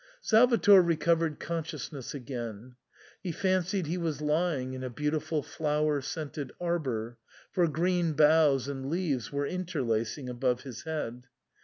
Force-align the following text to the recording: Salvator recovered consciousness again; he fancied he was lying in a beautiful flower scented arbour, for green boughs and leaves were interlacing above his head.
Salvator 0.19 0.81
recovered 0.81 1.39
consciousness 1.39 2.15
again; 2.15 2.75
he 3.21 3.31
fancied 3.31 3.85
he 3.85 3.99
was 3.99 4.19
lying 4.19 4.73
in 4.73 4.83
a 4.83 4.89
beautiful 4.89 5.43
flower 5.43 6.01
scented 6.01 6.51
arbour, 6.59 7.19
for 7.51 7.67
green 7.67 8.13
boughs 8.13 8.67
and 8.67 8.89
leaves 8.89 9.31
were 9.31 9.45
interlacing 9.45 10.27
above 10.27 10.61
his 10.61 10.85
head. 10.85 11.27